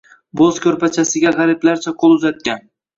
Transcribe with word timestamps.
Bo'z 0.41 0.57
ko'rpachasiga 0.63 1.35
g'ariblarcha 1.37 1.97
qo'l 2.03 2.19
uzatgan 2.21 2.71